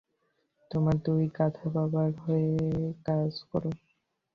[0.71, 2.51] তোমরা দুই গাধা বাবার হয়ে
[3.05, 3.69] কাজ করো?